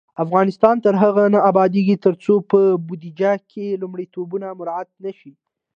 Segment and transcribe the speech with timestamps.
[0.23, 5.33] افغانستان تر هغو نه ابادیږي، ترڅو په بودیجه کې لومړیتوبونه مراعت نشي.